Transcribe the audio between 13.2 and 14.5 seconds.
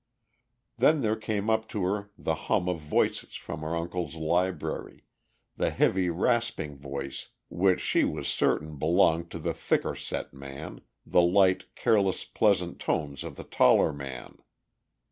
of the taller man.